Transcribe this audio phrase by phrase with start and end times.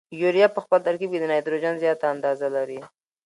[0.21, 2.79] یوریا په خپل ترکیب کې د نایتروجن زیاته اندازه لري.